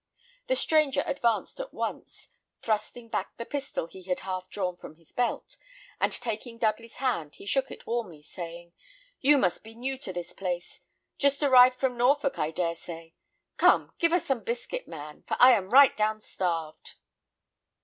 The 0.47 0.55
stranger 0.55 1.03
advanced 1.05 1.59
at 1.59 1.75
once, 1.75 2.29
thrusting 2.63 3.07
back 3.09 3.37
the 3.37 3.45
pistol 3.45 3.85
he 3.85 4.01
had 4.01 4.21
half 4.21 4.49
drawn 4.49 4.75
from 4.75 4.95
his 4.95 5.11
belt, 5.11 5.57
and 5.99 6.11
taking 6.11 6.57
Dudley's 6.57 6.95
hand, 6.95 7.35
he 7.35 7.45
shook 7.45 7.69
it 7.69 7.85
warmly, 7.85 8.23
saying, 8.23 8.73
"You 9.19 9.37
must 9.37 9.63
be 9.63 9.75
new 9.75 9.99
to 9.99 10.11
this 10.11 10.33
place. 10.33 10.81
Just 11.19 11.43
arrived 11.43 11.77
from 11.77 11.97
Norfolk, 11.97 12.39
I 12.39 12.49
dare 12.49 12.73
say. 12.73 13.13
Come, 13.57 13.91
give 13.99 14.11
us 14.11 14.25
some 14.25 14.43
biscuit, 14.43 14.87
man, 14.87 15.21
for 15.27 15.37
I 15.39 15.51
am 15.51 15.69
right 15.69 15.95
down 15.95 16.19
starved." 16.19 16.95